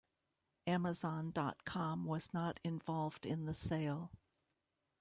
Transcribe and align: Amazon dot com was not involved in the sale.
Amazon 0.65 1.29
dot 1.29 1.63
com 1.63 2.05
was 2.05 2.33
not 2.33 2.59
involved 2.63 3.23
in 3.23 3.45
the 3.45 3.53
sale. 3.53 4.11